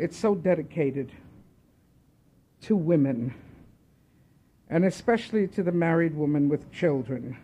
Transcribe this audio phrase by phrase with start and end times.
[0.00, 1.12] it's so dedicated
[2.62, 3.34] to women,
[4.70, 7.36] and especially to the married woman with children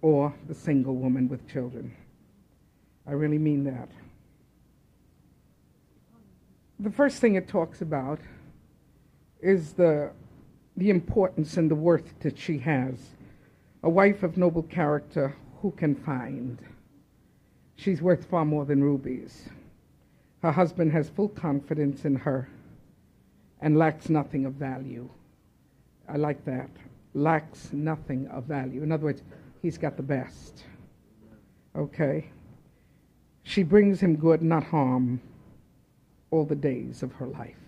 [0.00, 1.94] or the single woman with children.
[3.06, 3.90] I really mean that.
[6.80, 8.18] The first thing it talks about
[9.42, 10.12] is the,
[10.78, 12.94] the importance and the worth that she has.
[13.82, 16.58] A wife of noble character, who can find?
[17.76, 19.50] She's worth far more than rubies.
[20.46, 22.48] Her husband has full confidence in her
[23.60, 25.08] and lacks nothing of value.
[26.08, 26.70] I like that.
[27.14, 28.84] Lacks nothing of value.
[28.84, 29.24] In other words,
[29.60, 30.62] he's got the best.
[31.74, 32.30] Okay?
[33.42, 35.20] She brings him good, not harm,
[36.30, 37.58] all the days of her life.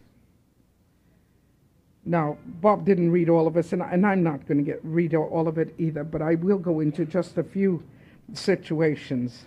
[2.05, 5.49] Now, Bob didn't read all of us, and, and I'm not going to read all
[5.49, 7.83] of it either, but I will go into just a few
[8.35, 9.47] situations.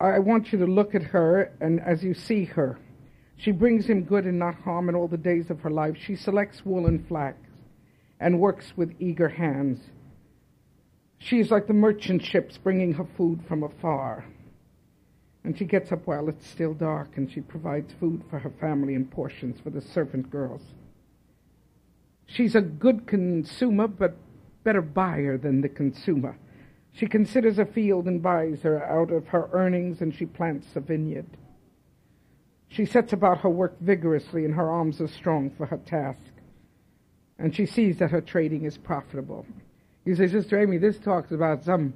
[0.00, 2.78] I want you to look at her, and as you see her,
[3.36, 5.96] she brings him good and not harm in all the days of her life.
[5.98, 7.36] She selects wool and flax
[8.18, 9.80] and works with eager hands.
[11.18, 14.24] She is like the merchant ships bringing her food from afar.
[15.44, 18.94] And she gets up while it's still dark and she provides food for her family
[18.94, 20.62] and portions for the servant girls.
[22.26, 24.16] She's a good consumer, but
[24.64, 26.36] better buyer than the consumer.
[26.92, 30.80] She considers a field and buys her out of her earnings, and she plants a
[30.80, 31.26] vineyard.
[32.68, 36.32] She sets about her work vigorously, and her arms are strong for her task.
[37.38, 39.46] And she sees that her trading is profitable.
[40.04, 41.94] You say, Sister Amy, this talks about some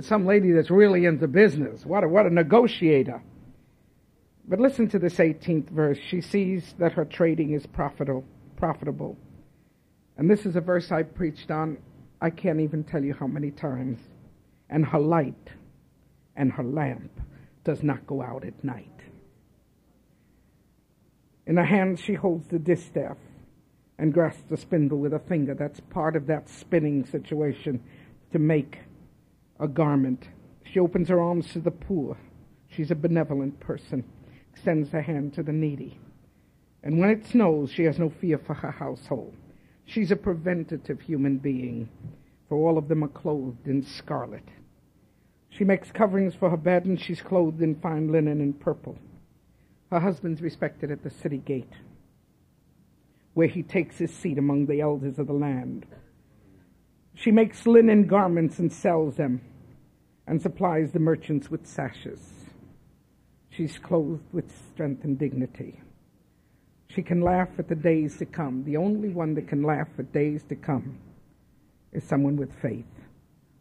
[0.00, 1.86] some lady that's really into business.
[1.86, 3.22] What a, what a negotiator.
[4.46, 5.98] But listen to this 18th verse.
[6.08, 8.24] She sees that her trading is profitable.
[8.56, 9.16] profitable.
[10.16, 11.78] And this is a verse I preached on,
[12.20, 14.00] I can't even tell you how many times.
[14.70, 15.50] And her light
[16.36, 17.10] and her lamp
[17.64, 18.88] does not go out at night.
[21.46, 23.18] In her hand, she holds the distaff
[23.98, 25.54] and grasps the spindle with a finger.
[25.54, 27.82] That's part of that spinning situation
[28.32, 28.78] to make
[29.60, 30.28] a garment.
[30.64, 32.16] She opens her arms to the poor.
[32.68, 34.04] She's a benevolent person,
[34.52, 35.98] extends her hand to the needy.
[36.82, 39.34] And when it snows, she has no fear for her household.
[39.84, 41.88] She's a preventative human being,
[42.48, 44.48] for all of them are clothed in scarlet.
[45.50, 48.98] She makes coverings for her bed, and she's clothed in fine linen and purple.
[49.90, 51.72] Her husband's respected at the city gate,
[53.34, 55.86] where he takes his seat among the elders of the land.
[57.14, 59.40] She makes linen garments and sells them
[60.26, 62.20] and supplies the merchants with sashes.
[63.50, 65.80] She's clothed with strength and dignity.
[66.94, 68.64] She can laugh at the days to come.
[68.64, 70.98] The only one that can laugh at days to come
[71.92, 72.84] is someone with faith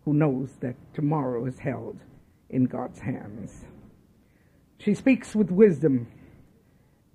[0.05, 1.97] who knows that tomorrow is held
[2.49, 3.65] in God's hands.
[4.77, 6.07] She speaks with wisdom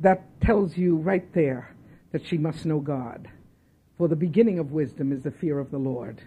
[0.00, 1.74] that tells you right there
[2.12, 3.28] that she must know God.
[3.96, 6.22] For the beginning of wisdom is the fear of the Lord.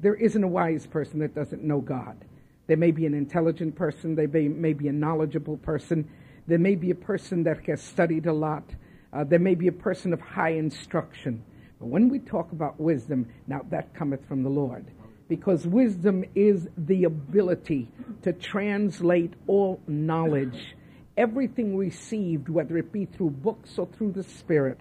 [0.00, 2.24] There isn't a wise person that doesn't know God.
[2.66, 6.08] There may be an intelligent person, there may, be a knowledgeable person,
[6.46, 8.64] there may be a person that has studied a lot,
[9.12, 11.42] uh, there may be a person of high instruction.
[11.78, 14.86] But when we talk about wisdom, now that cometh from the Lord.
[15.28, 17.88] Because wisdom is the ability
[18.22, 20.76] to translate all knowledge,
[21.16, 24.80] everything received, whether it be through books or through the Spirit,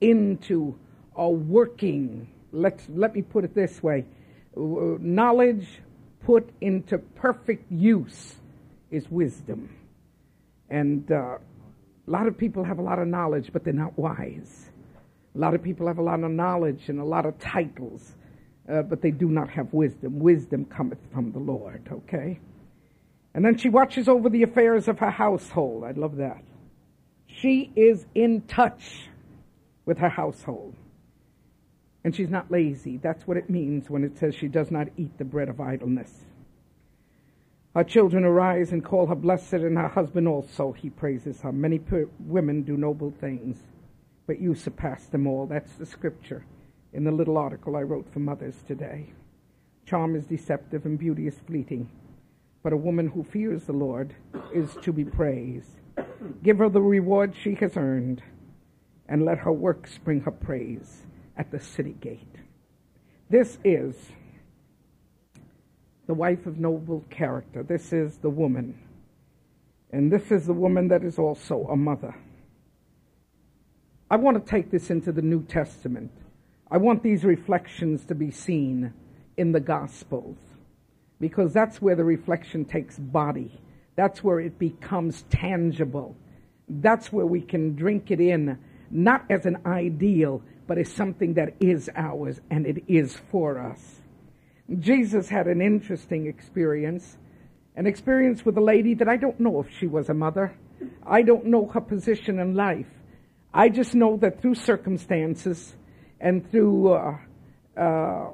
[0.00, 0.78] into
[1.16, 4.04] a working, let's, let me put it this way,
[4.56, 5.66] knowledge
[6.24, 8.34] put into perfect use
[8.90, 9.74] is wisdom.
[10.68, 11.38] And uh,
[12.08, 14.70] a lot of people have a lot of knowledge, but they're not wise.
[15.34, 18.14] A lot of people have a lot of knowledge and a lot of titles,
[18.66, 20.18] uh, but they do not have wisdom.
[20.18, 22.40] Wisdom cometh from the Lord, okay?
[23.34, 25.84] And then she watches over the affairs of her household.
[25.84, 26.42] I love that.
[27.26, 29.10] She is in touch
[29.84, 30.74] with her household.
[32.04, 32.96] And she's not lazy.
[32.96, 36.10] That's what it means when it says she does not eat the bread of idleness.
[37.74, 41.52] Her children arise and call her blessed, and her husband also, he praises her.
[41.52, 43.58] Many per- women do noble things,
[44.26, 45.46] but you surpass them all.
[45.46, 46.44] That's the scripture
[46.92, 49.12] in the little article I wrote for mothers today.
[49.86, 51.90] Charm is deceptive and beauty is fleeting,
[52.62, 54.14] but a woman who fears the Lord
[54.52, 55.80] is to be praised.
[56.42, 58.22] Give her the reward she has earned,
[59.08, 61.02] and let her works bring her praise
[61.36, 62.36] at the city gate.
[63.30, 63.94] This is
[66.08, 67.62] the wife of noble character.
[67.62, 68.80] This is the woman.
[69.92, 72.14] And this is the woman that is also a mother.
[74.10, 76.10] I want to take this into the New Testament.
[76.70, 78.94] I want these reflections to be seen
[79.36, 80.38] in the Gospels
[81.20, 83.60] because that's where the reflection takes body.
[83.94, 86.16] That's where it becomes tangible.
[86.70, 88.58] That's where we can drink it in,
[88.90, 94.00] not as an ideal, but as something that is ours and it is for us.
[94.76, 97.16] Jesus had an interesting experience,
[97.74, 100.54] an experience with a lady that I don't know if she was a mother.
[101.06, 102.86] I don't know her position in life.
[103.54, 105.74] I just know that through circumstances
[106.20, 107.16] and through, uh,
[107.80, 108.30] uh,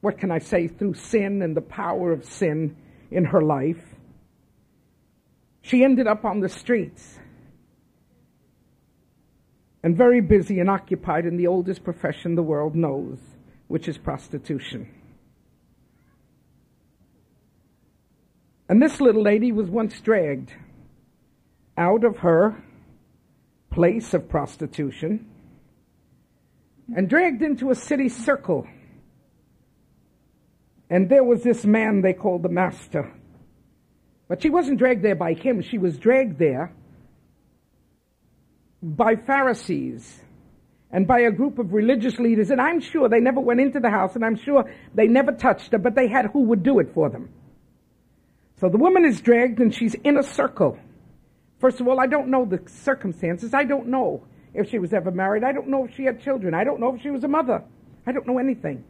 [0.00, 2.76] what can I say, through sin and the power of sin
[3.12, 3.94] in her life,
[5.62, 7.18] she ended up on the streets
[9.84, 13.18] and very busy and occupied in the oldest profession the world knows,
[13.68, 14.90] which is prostitution.
[18.68, 20.52] And this little lady was once dragged
[21.76, 22.62] out of her
[23.70, 25.26] place of prostitution
[26.94, 28.66] and dragged into a city circle.
[30.88, 33.12] And there was this man they called the master.
[34.28, 36.72] But she wasn't dragged there by him, she was dragged there
[38.82, 40.20] by Pharisees
[40.90, 42.50] and by a group of religious leaders.
[42.50, 45.72] And I'm sure they never went into the house and I'm sure they never touched
[45.72, 47.28] her, but they had who would do it for them.
[48.64, 50.78] So the woman is dragged and she's in a circle.
[51.58, 53.52] First of all, I don't know the circumstances.
[53.52, 54.24] I don't know
[54.54, 55.44] if she was ever married.
[55.44, 56.54] I don't know if she had children.
[56.54, 57.62] I don't know if she was a mother.
[58.06, 58.82] I don't know anything.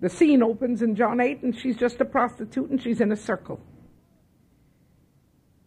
[0.00, 3.16] The scene opens in John 8 and she's just a prostitute and she's in a
[3.16, 3.60] circle.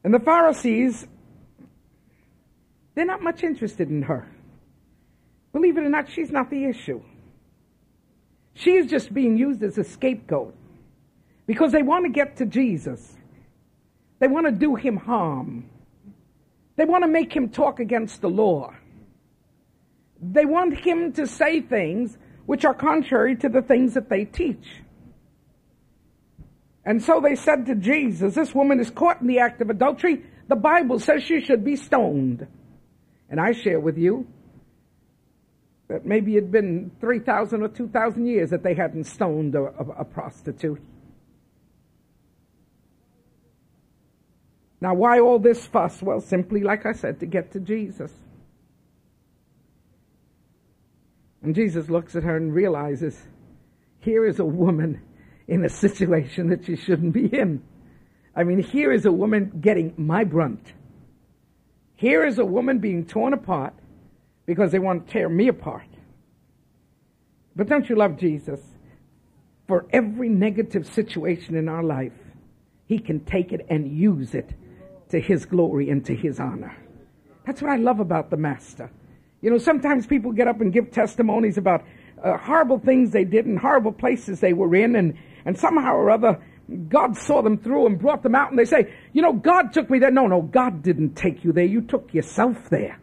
[0.04, 1.08] And the Pharisees,
[2.96, 4.30] they're not much interested in her.
[5.54, 7.02] Believe it or not, she's not the issue.
[8.56, 10.54] She is just being used as a scapegoat
[11.46, 13.16] because they want to get to Jesus.
[14.20, 15.70] They want to do him harm.
[16.76, 18.74] They want to make him talk against the law.
[20.22, 24.82] They want him to say things which are contrary to the things that they teach.
[26.86, 30.24] And so they said to Jesus, This woman is caught in the act of adultery.
[30.48, 32.48] The Bible says she should be stoned.
[33.30, 34.28] And I share with you
[35.88, 40.06] that maybe it'd been 3,000 or 2,000 years that they hadn't stoned a, a, a
[40.06, 40.82] prostitute.
[44.84, 46.02] Now, why all this fuss?
[46.02, 48.12] Well, simply, like I said, to get to Jesus.
[51.42, 53.18] And Jesus looks at her and realizes
[54.02, 55.02] here is a woman
[55.48, 57.64] in a situation that she shouldn't be in.
[58.36, 60.74] I mean, here is a woman getting my brunt.
[61.96, 63.76] Here is a woman being torn apart
[64.46, 65.88] because they want to tear me apart.
[67.56, 68.60] But don't you love Jesus?
[69.66, 72.12] For every negative situation in our life,
[72.86, 74.50] He can take it and use it
[75.10, 76.76] to his glory and to his honor.
[77.46, 78.90] That's what I love about the Master.
[79.42, 81.84] You know, sometimes people get up and give testimonies about
[82.24, 86.10] uh, horrible things they did and horrible places they were in, and, and somehow or
[86.10, 86.42] other,
[86.88, 89.90] God saw them through and brought them out, and they say, You know, God took
[89.90, 90.12] me there.
[90.12, 91.66] No, no, God didn't take you there.
[91.66, 93.00] You took yourself there.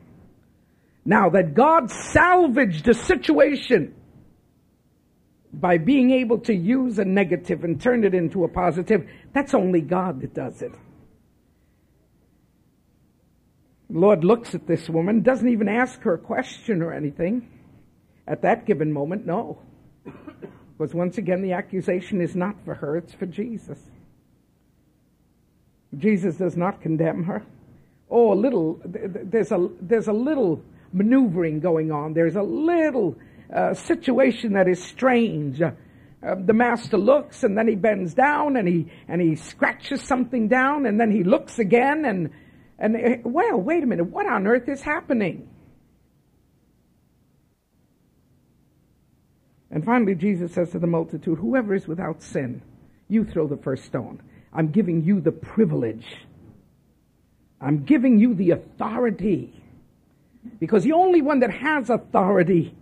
[1.04, 3.94] Now, that God salvaged a situation
[5.52, 9.80] by being able to use a negative and turn it into a positive, that's only
[9.80, 10.72] God that does it.
[13.90, 17.48] Lord looks at this woman, doesn't even ask her a question or anything.
[18.26, 19.58] At that given moment, no.
[20.78, 23.78] Because once again, the accusation is not for her, it's for Jesus.
[25.96, 27.42] Jesus does not condemn her.
[28.08, 30.62] Oh, a little, there's a, there's a little
[30.92, 32.14] maneuvering going on.
[32.14, 33.16] There's a little
[33.54, 35.60] uh, situation that is strange.
[35.60, 35.72] Uh,
[36.22, 40.48] uh, the master looks and then he bends down and he, and he scratches something
[40.48, 42.30] down and then he looks again and
[42.80, 45.48] and they, well, wait a minute, what on earth is happening?
[49.70, 52.62] And finally, Jesus says to the multitude, Whoever is without sin,
[53.08, 54.20] you throw the first stone.
[54.52, 56.06] I'm giving you the privilege.
[57.60, 59.62] I'm giving you the authority.
[60.58, 62.74] Because the only one that has authority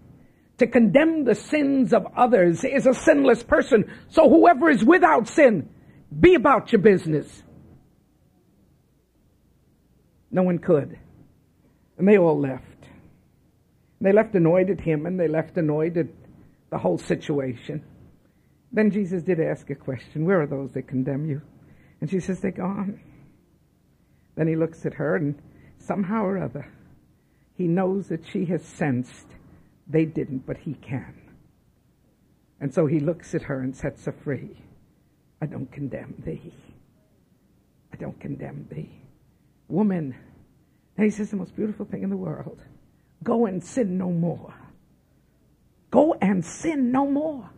[0.58, 3.90] to condemn the sins of others is a sinless person.
[4.08, 5.68] So whoever is without sin,
[6.18, 7.42] be about your business.
[10.30, 10.98] No one could.
[11.96, 12.64] And they all left.
[14.00, 16.06] They left annoyed at him and they left annoyed at
[16.70, 17.82] the whole situation.
[18.70, 21.42] Then Jesus did ask a question Where are those that condemn you?
[22.00, 23.00] And she says, They're gone.
[24.36, 25.40] Then he looks at her and
[25.78, 26.70] somehow or other,
[27.54, 29.26] he knows that she has sensed
[29.88, 31.14] they didn't, but he can.
[32.60, 34.58] And so he looks at her and sets her free.
[35.40, 36.52] I don't condemn thee.
[37.92, 39.07] I don't condemn thee
[39.68, 40.14] woman.
[40.96, 42.60] And he says the most beautiful thing in the world
[43.22, 44.54] go and sin no more.
[45.90, 47.50] Go and sin no more.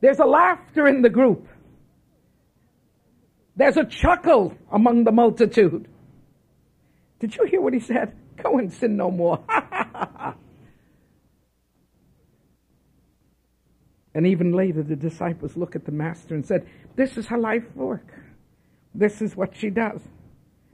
[0.00, 1.46] There's a laughter in the group.
[3.56, 5.88] There's a chuckle among the multitude.
[7.20, 8.14] Did you hear what he said?
[8.42, 9.42] Go and sin no more.
[14.14, 16.66] and even later, the disciples look at the master and said,
[16.96, 18.06] This is her life work.
[18.94, 20.00] This is what she does.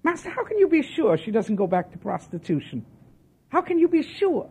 [0.02, 2.84] Master, how can you be sure she doesn't go back to prostitution?
[3.48, 4.50] How can you be sure?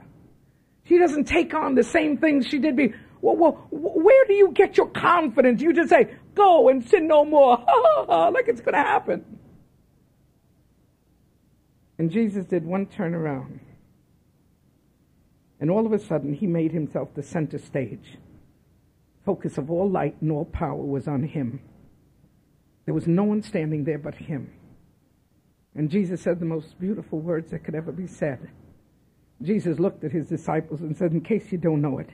[0.85, 2.97] She doesn't take on the same things she did before.
[3.21, 5.61] Well, well, where do you get your confidence?
[5.61, 7.57] You just say, go and sin no more.
[8.07, 9.39] like it's going to happen.
[11.97, 13.59] And Jesus did one turnaround.
[15.59, 18.17] And all of a sudden, he made himself the center stage.
[19.25, 21.59] Focus of all light and all power was on him.
[22.89, 24.51] There was no one standing there but him.
[25.75, 28.49] And Jesus said the most beautiful words that could ever be said.
[29.43, 32.09] Jesus looked at his disciples and said, In case you don't know it,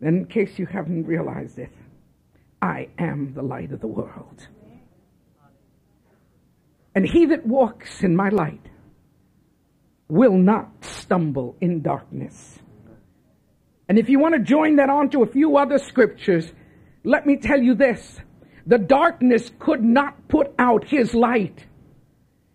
[0.00, 1.68] and in case you haven't realized it,
[2.62, 4.48] I am the light of the world.
[6.94, 8.70] And he that walks in my light
[10.08, 12.58] will not stumble in darkness.
[13.86, 16.50] And if you want to join that on to a few other scriptures,
[17.04, 18.18] let me tell you this.
[18.66, 21.66] The darkness could not put out his light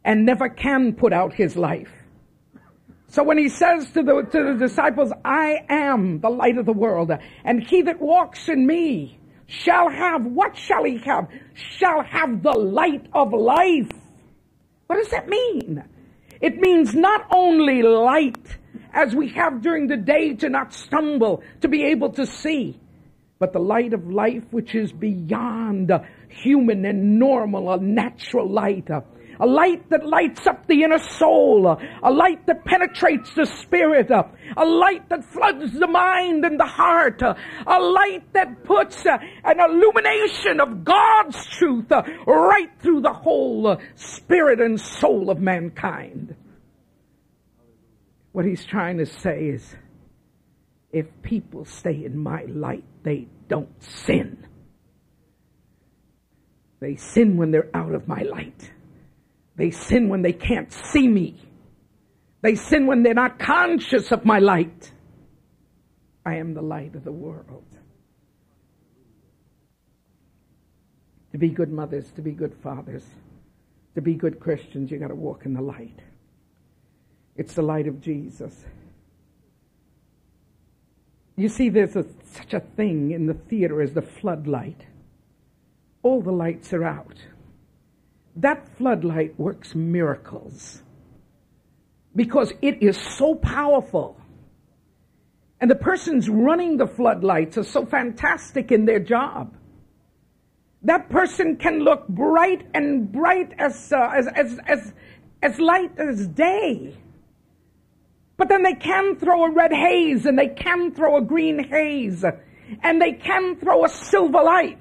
[0.05, 1.91] and never can put out his life.
[3.09, 6.73] So when he says to the, to the disciples, I am the light of the
[6.73, 7.11] world,
[7.43, 11.29] and he that walks in me shall have, what shall he have?
[11.53, 13.91] Shall have the light of life.
[14.87, 15.83] What does that mean?
[16.41, 18.57] It means not only light
[18.93, 22.79] as we have during the day to not stumble, to be able to see,
[23.39, 25.91] but the light of life which is beyond
[26.29, 28.89] human and normal, a natural light
[29.39, 34.65] a light that lights up the inner soul, a light that penetrates the spirit, a
[34.65, 40.83] light that floods the mind and the heart, a light that puts an illumination of
[40.83, 41.91] God's truth
[42.25, 46.35] right through the whole spirit and soul of mankind.
[48.31, 49.75] What he's trying to say is,
[50.97, 54.45] if people stay in my light, they don't sin.
[56.79, 58.71] They sin when they're out of my light.
[59.55, 61.39] They sin when they can't see me.
[62.41, 64.91] They sin when they're not conscious of my light.
[66.25, 67.63] I am the light of the world.
[71.31, 73.03] To be good mothers, to be good fathers,
[73.95, 75.99] to be good Christians, you got to walk in the light.
[77.35, 78.65] It's the light of Jesus.
[81.37, 84.81] You see, there's a, such a thing in the theater as the floodlight.
[86.03, 87.15] All the lights are out
[88.37, 90.83] that floodlight works miracles
[92.15, 94.19] because it is so powerful.
[95.59, 99.55] And the persons running the floodlights are so fantastic in their job.
[100.83, 104.93] That person can look bright and bright as, uh, as, as, as,
[105.41, 106.95] as light as day.
[108.37, 112.23] But then they can throw a red haze and they can throw a green haze
[112.83, 114.79] and they can throw a silver light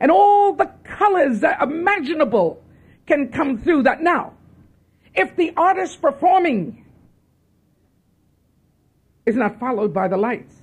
[0.00, 2.62] and all the colors that imaginable
[3.06, 4.02] can come through that.
[4.02, 4.34] Now,
[5.14, 6.84] if the artist performing
[9.24, 10.54] is not followed by the lights,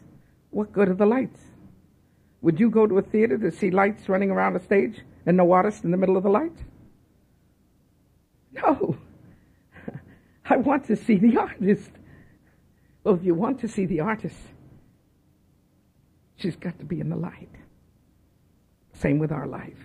[0.51, 1.39] what good are the lights?
[2.41, 5.51] Would you go to a theater to see lights running around a stage and no
[5.51, 6.61] artist in the middle of the lights?
[8.51, 8.97] No.
[10.45, 11.89] I want to see the artist.
[13.03, 14.37] Well, if you want to see the artist,
[16.35, 17.49] she's got to be in the light.
[18.93, 19.79] Same with our life.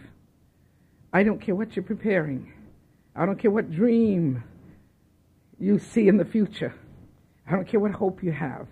[1.13, 2.53] I don't care what you're preparing.
[3.17, 4.43] I don't care what dream
[5.59, 6.75] you see in the future.
[7.47, 8.67] I don't care what hope you have.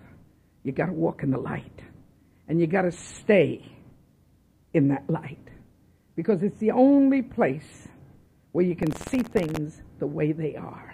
[0.63, 1.81] You got to walk in the light.
[2.47, 3.65] And you got to stay
[4.73, 5.39] in that light.
[6.15, 7.87] Because it's the only place
[8.51, 10.86] where you can see things the way they are.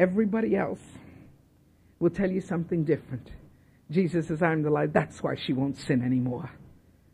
[0.00, 0.80] Everybody else
[1.98, 3.28] will tell you something different.
[3.90, 4.94] Jesus says, I'm the light.
[4.94, 6.50] That's why she won't sin anymore.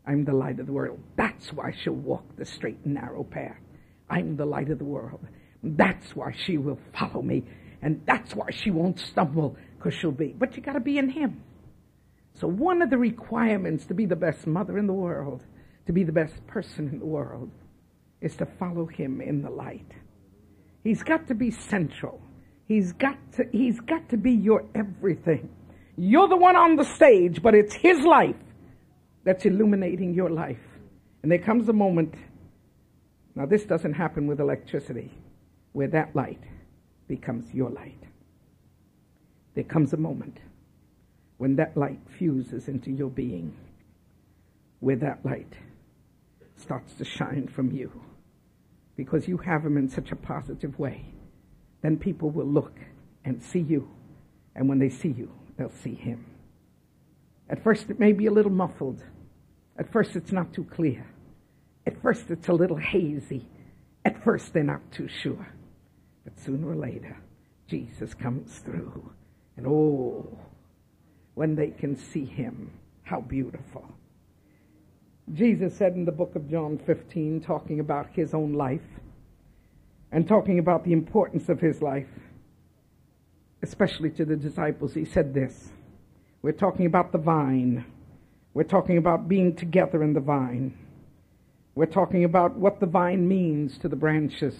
[0.05, 1.01] I'm the light of the world.
[1.17, 3.57] That's why she'll walk the straight and narrow path.
[4.09, 5.19] I'm the light of the world.
[5.61, 7.43] That's why she will follow me.
[7.81, 10.33] And that's why she won't stumble, because she'll be.
[10.37, 11.43] But you got to be in Him.
[12.35, 15.43] So, one of the requirements to be the best mother in the world,
[15.87, 17.51] to be the best person in the world,
[18.21, 19.91] is to follow Him in the light.
[20.85, 22.21] He's got to be central.
[22.67, 25.49] He's got to, he's got to be your everything.
[25.95, 28.35] You're the one on the stage, but it's His life
[29.23, 30.59] that's illuminating your life.
[31.23, 32.13] And there comes a moment,
[33.35, 35.11] now this doesn't happen with electricity,
[35.73, 36.41] where that light
[37.07, 38.03] becomes your light.
[39.55, 40.37] There comes a moment
[41.37, 43.55] when that light fuses into your being,
[44.79, 45.53] where that light
[46.57, 47.91] starts to shine from you
[48.95, 51.05] because you have him in such a positive way,
[51.81, 52.79] then people will look
[53.25, 53.89] and see you.
[54.55, 56.25] And when they see you, they'll see him.
[57.49, 59.03] At first, it may be a little muffled.
[59.77, 61.05] At first, it's not too clear.
[61.85, 63.47] At first, it's a little hazy.
[64.03, 65.47] At first, they're not too sure.
[66.23, 67.17] But sooner or later,
[67.67, 69.11] Jesus comes through.
[69.55, 70.37] And oh,
[71.35, 72.71] when they can see him,
[73.03, 73.85] how beautiful.
[75.33, 78.81] Jesus said in the book of John 15, talking about his own life
[80.11, 82.07] and talking about the importance of his life,
[83.61, 85.69] especially to the disciples, he said this
[86.41, 87.85] We're talking about the vine,
[88.53, 90.77] we're talking about being together in the vine,
[91.75, 94.55] we're talking about what the vine means to the branches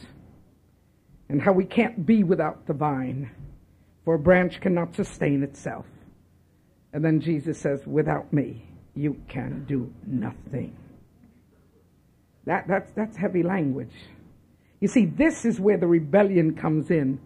[1.29, 3.31] and how we can't be without the vine,
[4.05, 5.85] for a branch cannot sustain itself.
[6.93, 10.75] And then Jesus says, Without me, you can do nothing.
[12.45, 13.93] That, that's, that's heavy language.
[14.79, 17.19] You see, this is where the rebellion comes in,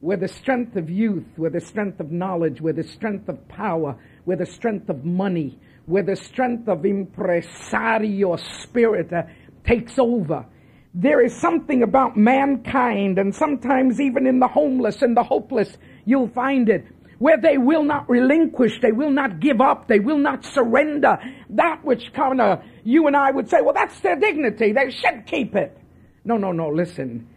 [0.00, 3.96] where the strength of youth, where the strength of knowledge, where the strength of power,
[4.24, 9.22] where the strength of money, where the strength of impresario spirit uh,
[9.64, 10.46] takes over
[10.94, 16.28] there is something about mankind, and sometimes even in the homeless and the hopeless, you'll
[16.28, 16.84] find it,
[17.18, 21.18] where they will not relinquish, they will not give up, they will not surrender
[21.50, 25.26] that which kind of you and I would say, well, that's their dignity, they should
[25.26, 25.76] keep it.
[26.24, 27.28] No, no, no, listen.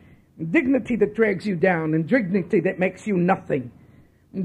[0.51, 3.71] Dignity that drags you down, and dignity that makes you nothing.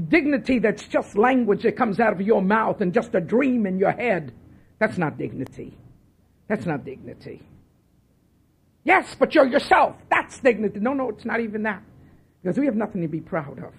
[0.07, 3.79] Dignity that's just language that comes out of your mouth and just a dream in
[3.79, 4.31] your head.
[4.77, 5.75] That's not dignity.
[6.47, 7.41] That's not dignity.
[8.83, 9.95] Yes, but you're yourself.
[10.09, 10.79] That's dignity.
[10.79, 11.81] No, no, it's not even that.
[12.41, 13.73] Because we have nothing to be proud of.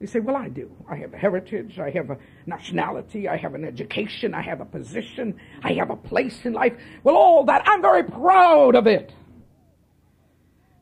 [0.00, 0.70] You say, well, I do.
[0.88, 1.78] I have a heritage.
[1.78, 3.28] I have a nationality.
[3.28, 4.32] I have an education.
[4.32, 5.38] I have a position.
[5.62, 6.74] I have a place in life.
[7.02, 9.12] Well, all that, I'm very proud of it.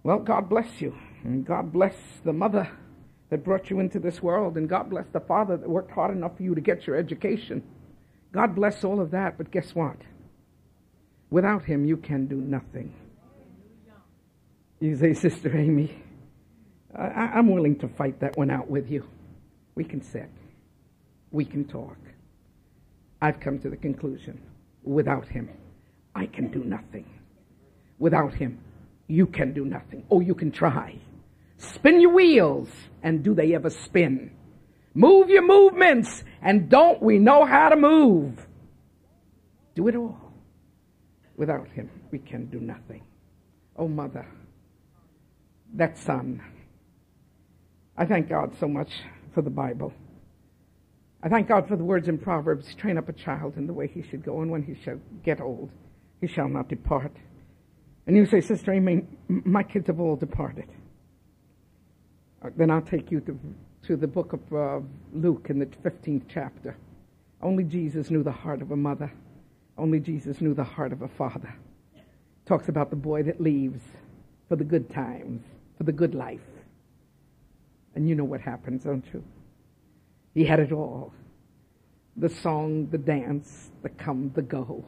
[0.06, 0.94] Well, God bless you.
[1.24, 2.70] And God bless the mother
[3.28, 4.56] that brought you into this world.
[4.56, 7.64] And God bless the father that worked hard enough for you to get your education.
[8.30, 9.36] God bless all of that.
[9.36, 9.96] But guess what?
[11.30, 12.94] Without him, you can do nothing.
[14.78, 15.92] You say, Sister Amy,
[16.94, 19.04] I, am willing to fight that one out with you.
[19.74, 20.30] We can sit.
[21.32, 21.96] We can talk.
[23.20, 24.40] I've come to the conclusion
[24.84, 25.48] without him,
[26.14, 27.06] I can do nothing.
[27.98, 28.60] Without him,
[29.06, 30.04] you can do nothing.
[30.10, 30.98] Oh, you can try.
[31.58, 32.68] Spin your wheels,
[33.02, 34.32] and do they ever spin?
[34.94, 38.46] Move your movements, and don't we know how to move?
[39.74, 40.32] Do it all.
[41.36, 43.02] Without him, we can do nothing.
[43.76, 44.26] Oh, Mother
[45.74, 46.42] that son.
[47.96, 48.90] I thank God so much
[49.34, 49.92] for the Bible.
[51.22, 53.86] I thank God for the words in Proverbs train up a child in the way
[53.86, 55.70] he should go, and when he shall get old,
[56.20, 57.12] he shall not depart.
[58.06, 60.68] And you say, Sister Amy, my kids have all departed.
[62.42, 63.38] Uh, then I'll take you to,
[63.86, 64.80] to the book of uh,
[65.12, 66.76] Luke in the 15th chapter.
[67.42, 69.12] Only Jesus knew the heart of a mother.
[69.76, 71.54] Only Jesus knew the heart of a father.
[72.46, 73.82] Talks about the boy that leaves
[74.48, 75.42] for the good times
[75.76, 76.40] for the good life.
[77.94, 79.22] And you know what happens, don't you?
[80.34, 81.12] He had it all
[82.18, 84.86] the song, the dance, the come, the go,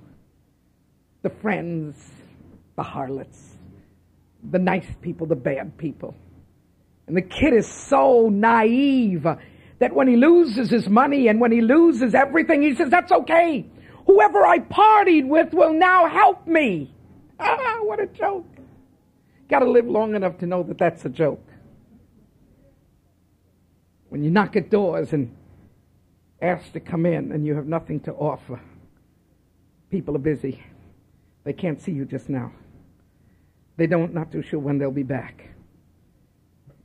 [1.21, 1.97] the friends,
[2.79, 3.57] the harlots,
[4.53, 6.15] the nice people, the bad people.
[7.09, 9.27] And the kid is so naive
[9.81, 13.67] that when he loses his money and when he loses everything, he says, That's okay.
[14.07, 16.95] Whoever I partied with will now help me.
[17.41, 18.47] Ah, what a joke.
[19.49, 21.47] Got to live long enough to know that that's a joke.
[24.09, 25.37] When you knock at doors and
[26.43, 28.61] ask to come in and you have nothing to offer,
[29.89, 30.61] people are busy.
[31.45, 32.51] They can't see you just now.
[33.79, 35.51] They don't, not too sure when they'll be back.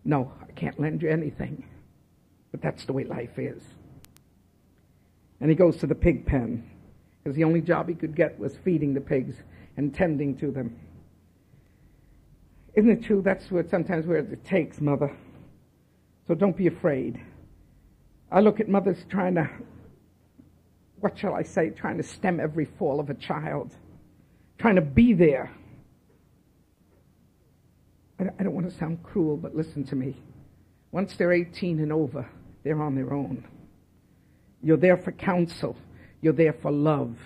[0.05, 1.65] No, I can't lend you anything.
[2.51, 3.63] But that's the way life is.
[5.41, 6.69] And he goes to the pig pen
[7.23, 9.35] because the only job he could get was feeding the pigs
[9.75, 10.79] and tending to them.
[12.75, 13.23] Isn't it true?
[13.23, 15.11] That's what sometimes where it takes, mother.
[16.27, 17.19] So don't be afraid.
[18.31, 19.49] I look at mothers trying to,
[20.99, 23.75] what shall I say, trying to stem every fall of a child,
[24.59, 25.51] trying to be there.
[28.19, 30.15] I don't want to sound cruel, but listen to me.
[30.91, 32.27] Once they're 18 and over,
[32.63, 33.43] they're on their own.
[34.61, 35.75] You're there for counsel.
[36.21, 37.17] You're there for love.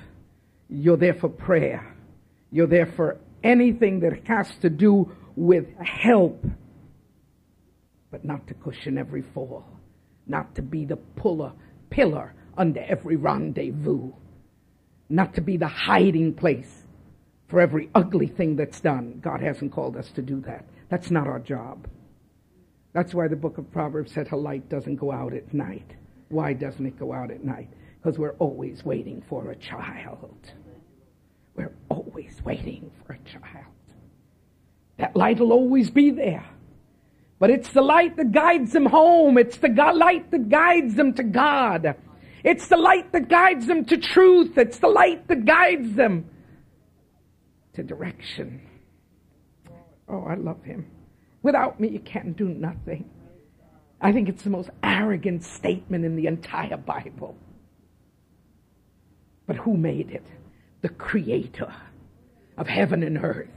[0.70, 1.96] You're there for prayer.
[2.52, 6.44] You're there for anything that has to do with help,
[8.10, 9.66] but not to cushion every fall,
[10.26, 11.52] not to be the puller,
[11.90, 14.12] pillar under every rendezvous,
[15.10, 16.84] not to be the hiding place,
[17.48, 19.20] for every ugly thing that's done.
[19.22, 20.66] God hasn't called us to do that.
[20.90, 21.88] That's not our job.
[22.94, 25.96] That's why the book of Proverbs said a light doesn't go out at night.
[26.30, 27.70] Why doesn't it go out at night?
[28.02, 30.52] Because we're always waiting for a child.
[31.56, 33.66] We're always waiting for a child.
[34.98, 36.46] That light will always be there.
[37.40, 39.38] But it's the light that guides them home.
[39.38, 41.96] It's the light that guides them to God.
[42.44, 44.58] It's the light that guides them to truth.
[44.58, 46.30] It's the light that guides them
[47.74, 48.62] to direction.
[50.08, 50.88] Oh, I love him.
[51.44, 53.10] Without me, you can't do nothing.
[54.00, 57.36] I think it's the most arrogant statement in the entire Bible.
[59.46, 60.26] But who made it?
[60.82, 61.74] The creator
[62.58, 63.50] of heaven and earth.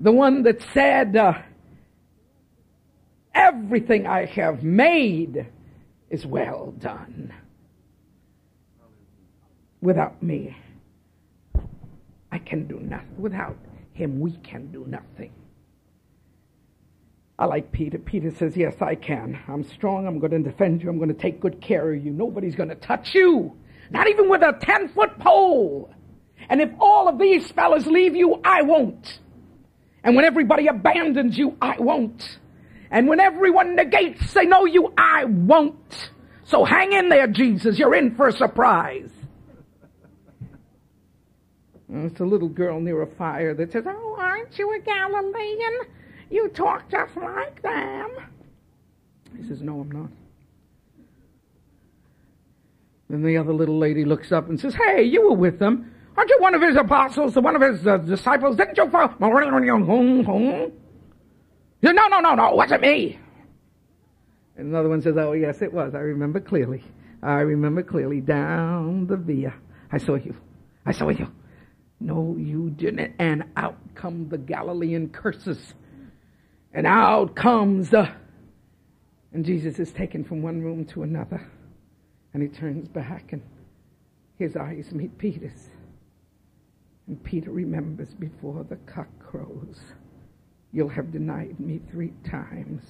[0.00, 1.34] The one that said, uh,
[3.34, 5.46] Everything I have made
[6.08, 7.32] is well done.
[9.80, 10.56] Without me,
[12.30, 13.08] I can do nothing.
[13.18, 13.56] Without
[13.92, 15.32] him, we can do nothing.
[17.38, 17.98] I like Peter.
[17.98, 19.38] Peter says, Yes, I can.
[19.48, 20.06] I'm strong.
[20.06, 20.88] I'm going to defend you.
[20.88, 22.12] I'm going to take good care of you.
[22.12, 23.56] Nobody's going to touch you.
[23.90, 25.92] Not even with a 10 foot pole.
[26.48, 29.18] And if all of these fellas leave you, I won't.
[30.04, 32.38] And when everybody abandons you, I won't.
[32.90, 36.10] And when everyone negates, they know you, I won't.
[36.44, 37.78] So hang in there, Jesus.
[37.78, 39.10] You're in for a surprise.
[41.88, 45.80] it's a little girl near a fire that says, Oh, aren't you a Galilean?
[46.30, 48.10] You talk just like them.
[49.36, 50.10] He says, No, I'm not.
[53.08, 55.90] Then the other little lady looks up and says, Hey, you were with them.
[56.16, 58.56] Aren't you one of his apostles, one of his uh, disciples?
[58.56, 59.14] Didn't you follow?
[61.82, 63.18] No, no, no, no, it wasn't me.
[64.56, 65.94] And another one says, Oh, yes, it was.
[65.94, 66.82] I remember clearly.
[67.22, 69.54] I remember clearly down the via.
[69.90, 70.34] I saw you.
[70.86, 71.30] I saw you.
[72.00, 73.14] No, you didn't.
[73.18, 75.74] And out come the Galilean curses.
[76.74, 78.10] And out comes the.
[79.32, 81.40] And Jesus is taken from one room to another.
[82.32, 83.42] And he turns back, and
[84.38, 85.70] his eyes meet Peter's.
[87.06, 89.78] And Peter remembers before the cock crows.
[90.72, 92.82] You'll have denied me three times.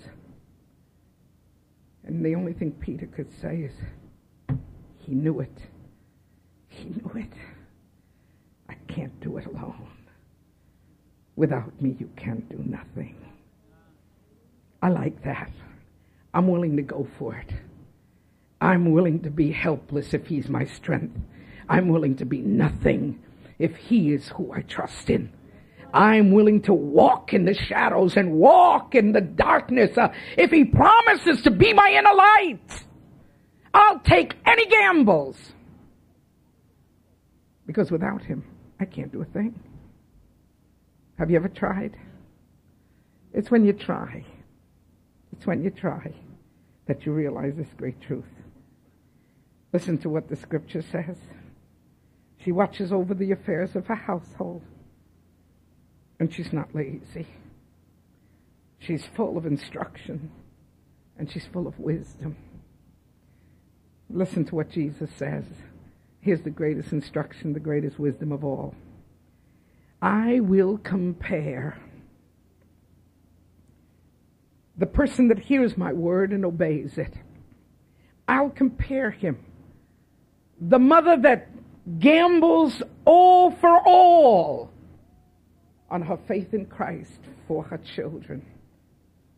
[2.04, 3.72] And the only thing Peter could say is,
[4.98, 5.58] He knew it.
[6.68, 7.32] He knew it.
[8.68, 9.88] I can't do it alone.
[11.36, 13.23] Without me, you can't do nothing.
[14.84, 15.50] I like that.
[16.34, 17.50] I'm willing to go for it.
[18.60, 21.16] I'm willing to be helpless if He's my strength.
[21.70, 23.18] I'm willing to be nothing
[23.58, 25.32] if He is who I trust in.
[25.94, 29.96] I'm willing to walk in the shadows and walk in the darkness.
[29.96, 32.84] Uh, if he promises to be my inner light,
[33.72, 35.38] I'll take any gambles.
[37.64, 38.44] Because without him,
[38.80, 39.58] I can't do a thing.
[41.16, 41.96] Have you ever tried?
[43.32, 44.26] It's when you try.
[45.36, 46.12] It's when you try
[46.86, 48.24] that you realize this great truth.
[49.72, 51.16] Listen to what the scripture says.
[52.44, 54.62] She watches over the affairs of her household
[56.20, 57.26] and she's not lazy.
[58.78, 60.30] She's full of instruction
[61.18, 62.36] and she's full of wisdom.
[64.08, 65.44] Listen to what Jesus says.
[66.20, 68.74] Here's the greatest instruction, the greatest wisdom of all.
[70.00, 71.80] I will compare
[74.76, 77.14] the person that hears my word and obeys it.
[78.26, 79.38] I'll compare him.
[80.60, 81.48] The mother that
[81.98, 84.70] gambles all for all
[85.90, 88.44] on her faith in Christ for her children.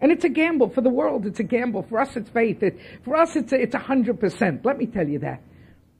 [0.00, 1.26] And it's a gamble for the world.
[1.26, 1.82] It's a gamble.
[1.88, 2.62] For us, it's faith.
[2.62, 4.64] It, for us, it's a, it's a hundred percent.
[4.64, 5.42] Let me tell you that.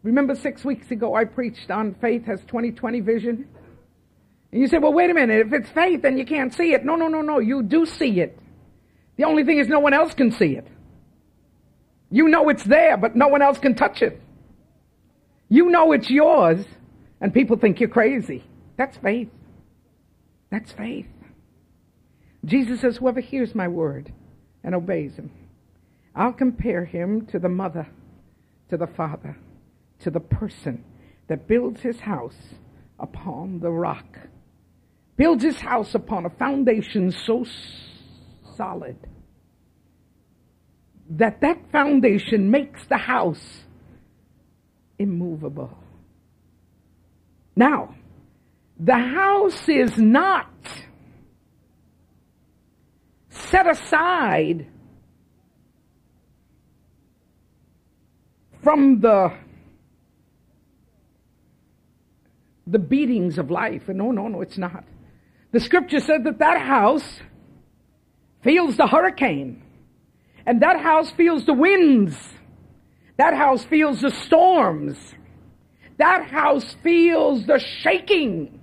[0.03, 3.49] Remember six weeks ago, I preached on faith has 2020 vision?
[4.53, 5.47] And you say, well, wait a minute.
[5.47, 6.85] If it's faith, then you can't see it.
[6.85, 7.39] No, no, no, no.
[7.41, 8.39] You do see it.
[9.17, 10.67] The only thing is no one else can see it.
[12.11, 14.21] You know it's there, but no one else can touch it.
[15.49, 16.65] You know it's yours,
[17.21, 18.45] and people think you're crazy.
[18.77, 19.29] That's faith.
[20.51, 21.07] That's faith.
[22.45, 24.13] Jesus says, Whoever hears my word
[24.63, 25.31] and obeys him,
[26.15, 27.89] I'll compare him to the mother,
[28.71, 29.37] to the father,
[30.01, 30.85] to the person
[31.29, 32.55] that builds his house
[32.99, 34.19] upon the rock,
[35.17, 37.45] builds his house upon a foundation so
[38.57, 38.97] solid
[41.11, 43.63] that that foundation makes the house
[44.99, 45.77] immovable.
[47.55, 47.95] Now,
[48.79, 50.51] the house is not
[53.31, 54.67] set aside
[58.63, 59.33] from the
[62.67, 63.89] the beatings of life.
[63.89, 64.85] And no, no, no, it's not.
[65.53, 67.21] The scripture said that that house
[68.47, 69.61] feels the hurricane.
[70.47, 72.17] And that house feels the winds.
[73.19, 74.97] That house feels the storms.
[75.99, 78.61] That house feels the shaking.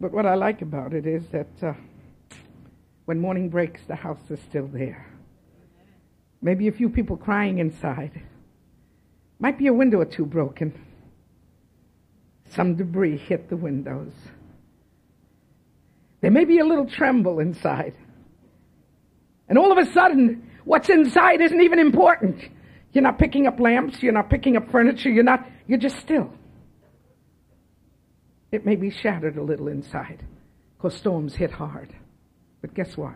[0.00, 1.74] But what I like about it is that uh,
[3.04, 5.06] when morning breaks, the house is still there.
[6.42, 8.20] Maybe a few people crying inside.
[9.38, 10.72] Might be a window or two broken.
[12.48, 14.12] Some debris hit the windows.
[16.20, 17.94] There may be a little tremble inside.
[19.48, 22.40] And all of a sudden, what's inside isn't even important.
[22.92, 26.32] You're not picking up lamps, you're not picking up furniture, you're not, you're just still.
[28.52, 30.24] It may be shattered a little inside
[30.76, 31.94] because storms hit hard.
[32.60, 33.14] But guess what?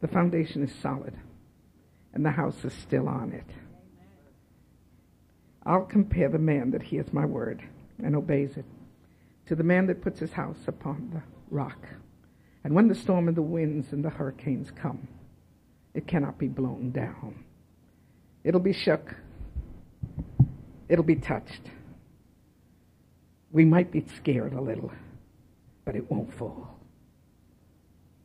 [0.00, 1.14] The foundation is solid
[2.14, 3.44] and the house is still on it.
[5.64, 7.62] I'll compare the man that hears my word
[8.02, 8.64] and obeys it
[9.46, 11.78] to the man that puts his house upon the rock.
[12.64, 15.08] And when the storm and the winds and the hurricanes come,
[15.94, 17.44] it cannot be blown down.
[18.44, 19.14] It'll be shook.
[20.88, 21.70] It'll be touched.
[23.52, 24.92] We might be scared a little,
[25.84, 26.78] but it won't fall.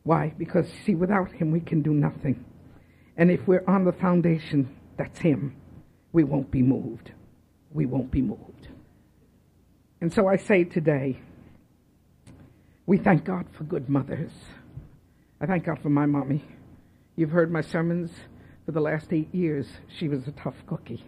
[0.04, 0.32] Why?
[0.38, 2.44] Because, see, without Him, we can do nothing.
[3.16, 5.56] And if we're on the foundation, that's Him,
[6.12, 7.10] we won't be moved.
[7.72, 8.68] We won't be moved.
[10.00, 11.18] And so I say today,
[12.86, 14.30] we thank God for good mothers.
[15.40, 16.44] I thank God for my mommy.
[17.16, 18.10] You've heard my sermons
[18.64, 19.66] for the last eight years.
[19.98, 21.04] She was a tough cookie.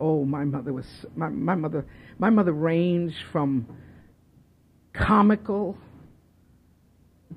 [0.00, 1.86] Oh, my mother was my, my mother.
[2.18, 3.66] My mother ranged from
[4.92, 5.76] comical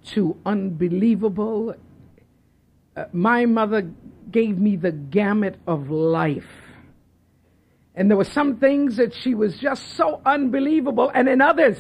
[0.07, 1.75] to unbelievable.
[2.95, 3.89] Uh, my mother
[4.31, 6.49] gave me the gamut of life.
[7.95, 11.77] And there were some things that she was just so unbelievable, and in others,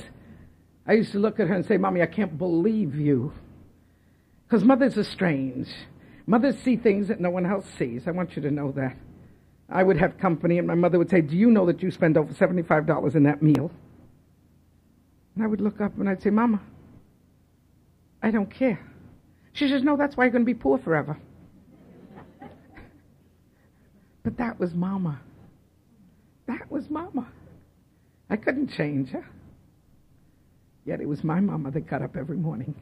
[0.91, 3.31] I used to look at her and say, Mommy, I can't believe you.
[4.43, 5.69] Because mothers are strange.
[6.27, 8.09] Mothers see things that no one else sees.
[8.09, 8.97] I want you to know that.
[9.69, 12.17] I would have company, and my mother would say, Do you know that you spend
[12.17, 13.71] over $75 in that meal?
[15.35, 16.59] And I would look up and I'd say, Mama,
[18.21, 18.85] I don't care.
[19.53, 21.17] She says, No, that's why you're going to be poor forever.
[24.23, 25.21] but that was Mama.
[26.47, 27.29] That was Mama.
[28.29, 29.25] I couldn't change her.
[30.85, 32.73] Yet it was my Mama that got up every morning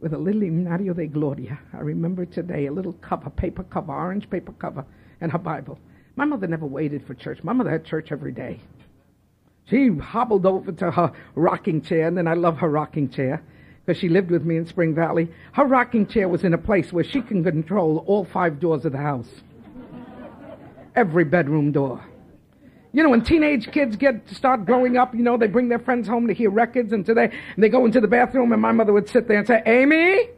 [0.00, 1.58] with a little Himnario de Gloria.
[1.72, 4.84] I remember today a little cover, paper cover, orange paper cover
[5.20, 5.78] and her Bible.
[6.16, 7.42] My mother never waited for church.
[7.42, 8.60] My mother had church every day.
[9.66, 13.42] She hobbled over to her rocking chair, and then I love her rocking chair
[13.84, 15.28] because she lived with me in Spring Valley.
[15.52, 18.92] Her rocking chair was in a place where she can control all five doors of
[18.92, 19.28] the house,
[20.96, 22.04] every bedroom door.
[22.92, 25.78] You know, when teenage kids get to start growing up, you know, they bring their
[25.78, 28.72] friends home to hear records, and today and they go into the bathroom, and my
[28.72, 30.28] mother would sit there and say, "Amy,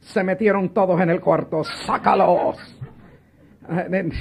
[0.00, 2.58] se metieron todos en el cuarto, sácalos."
[3.68, 4.12] And, then,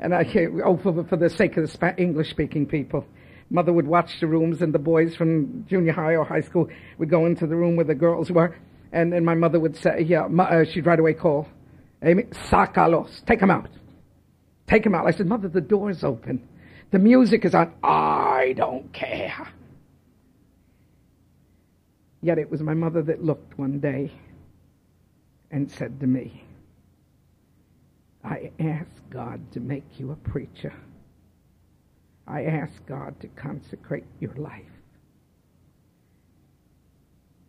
[0.00, 0.24] and I,
[0.64, 3.06] oh, for, for the sake of the English speaking people,
[3.48, 7.08] mother would watch the rooms, and the boys from junior high or high school would
[7.08, 8.54] go into the room where the girls were,
[8.92, 11.48] and then my mother would say, yeah, uh, she'd right away call,
[12.02, 13.68] Amy, sacalos, take them out.
[14.66, 15.06] Take them out.
[15.06, 16.48] I said, Mother, the door's open.
[16.92, 17.72] The music is on.
[17.82, 19.48] I don't care.
[22.20, 24.12] Yet it was my mother that looked one day
[25.50, 26.44] and said to me,
[28.22, 30.74] I ask God to make you a preacher.
[32.28, 34.70] I ask God to consecrate your life.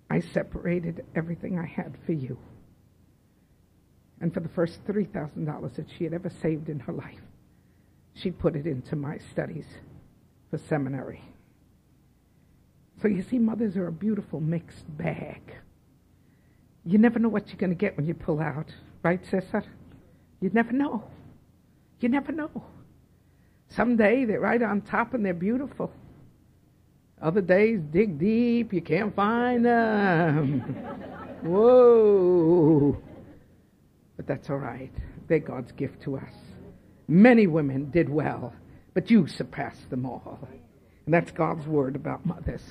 [0.10, 2.38] I separated everything I had for you.
[4.22, 7.20] And for the first $3,000 that she had ever saved in her life,
[8.16, 9.66] she put it into my studies
[10.50, 11.22] for seminary.
[13.02, 15.42] So you see, mothers are a beautiful mixed bag.
[16.86, 18.68] You never know what you're going to get when you pull out,
[19.04, 19.64] right, Cesar?
[20.42, 21.04] You never know.
[22.00, 22.52] You never know.
[23.70, 25.92] Someday they're right on top and they're beautiful.
[27.22, 30.60] Other days, dig deep, you can't find them.
[31.42, 33.02] Whoa.
[34.18, 34.92] But that's all right.
[35.28, 36.34] They're God's gift to us.
[37.14, 38.54] Many women did well,
[38.94, 40.40] but you surpassed them all.
[41.06, 42.64] And that's God's word about mothers.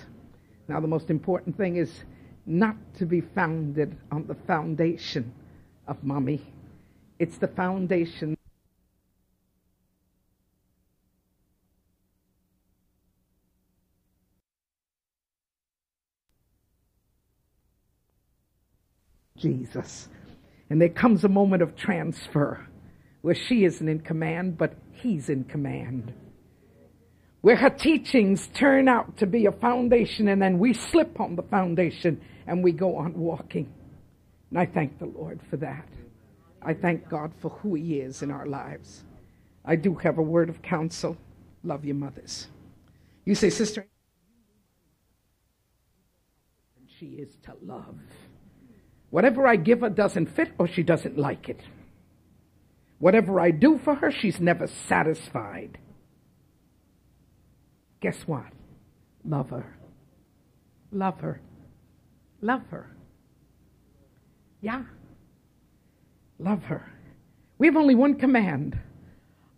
[0.69, 2.05] Now, the most important thing is
[2.45, 5.33] not to be founded on the foundation
[5.87, 6.43] of mommy
[7.23, 8.37] it's the foundation.
[19.37, 20.09] Jesus.
[20.69, 22.67] And there comes a moment of transfer
[23.23, 26.13] where she isn't in command, but he's in command.
[27.43, 31.43] where her teachings turn out to be a foundation and then we slip on the
[31.45, 33.73] foundation and we go on walking.
[34.51, 35.89] And I thank the Lord for that.
[36.63, 39.05] I thank God for who He is in our lives.
[39.65, 41.17] I do have a word of counsel.
[41.65, 42.49] Love your mothers.
[43.27, 43.87] You say, Sister,
[46.99, 47.97] she is to love.
[49.11, 51.61] Whatever I give her doesn't fit or she doesn't like it.
[53.03, 55.77] Whatever I do for her, she's never satisfied.
[58.01, 58.47] Guess what?
[59.25, 59.77] Love her.
[60.93, 61.41] Love her.
[62.41, 62.95] Love her.
[64.61, 64.85] Yeah.
[66.39, 66.93] Love her.
[67.59, 68.79] We have only one command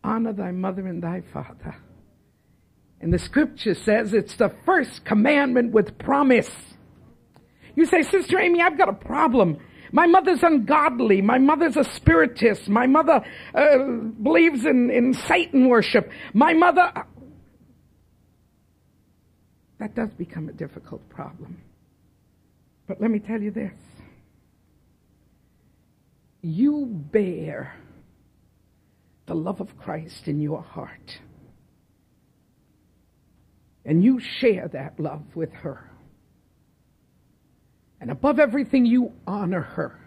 [0.02, 1.76] honor thy mother and thy father.
[3.02, 6.50] And the scripture says it's the first commandment with promise.
[7.76, 9.59] You say, Sister Amy, I've got a problem.
[9.94, 11.22] My mother's ungodly.
[11.22, 12.68] My mother's a spiritist.
[12.68, 13.78] My mother uh,
[14.20, 16.11] believes in, in Satan worship.
[16.33, 16.92] My mother.
[19.78, 21.62] That does become a difficult problem.
[22.88, 23.72] But let me tell you this
[26.42, 27.76] you bear
[29.26, 31.20] the love of Christ in your heart.
[33.85, 35.88] And you share that love with her.
[38.04, 39.98] And above everything, you honor her.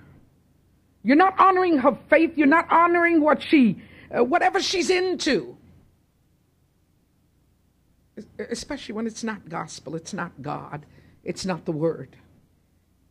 [1.04, 2.38] You're not honoring her faith.
[2.38, 3.82] You're not honoring what she,
[4.16, 5.58] uh, whatever she's into.
[8.38, 10.86] Especially when it's not gospel, it's not God,
[11.24, 12.16] it's not the word.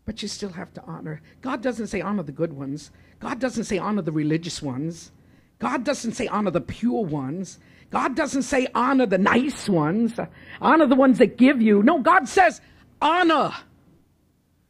[0.05, 1.21] But you still have to honor.
[1.43, 2.93] God doesn't say honor the good ones.
[3.19, 5.11] God doesn't say honor the religious ones.
[5.59, 7.59] God doesn't say honor the pure ones.
[7.91, 10.13] God doesn't say honor the nice ones,
[10.61, 11.83] honor the ones that give you.
[11.83, 12.61] No, God says
[13.03, 13.53] honor.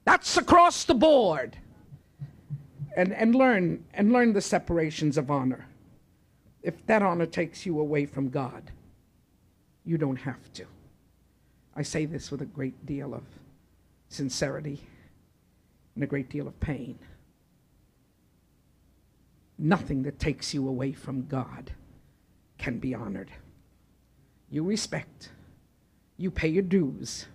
[0.07, 1.59] That's across the board.
[2.97, 5.67] And, and learn and learn the separations of honor.
[6.63, 8.71] If that honor takes you away from God,
[9.85, 10.65] you don't have to.
[11.75, 13.23] I say this with a great deal of
[14.09, 14.81] sincerity
[15.95, 16.99] and a great deal of pain.
[19.59, 21.73] Nothing that takes you away from God
[22.57, 23.31] can be honored.
[24.51, 25.31] You respect,
[26.17, 27.27] you pay your dues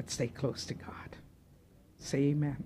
[0.00, 1.18] but stay close to God.
[1.98, 2.56] Say amen.